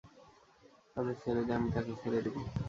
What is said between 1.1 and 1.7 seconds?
ছেড়ে দে, আমি